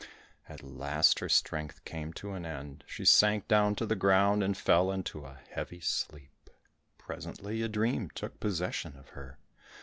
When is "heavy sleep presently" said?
5.51-7.61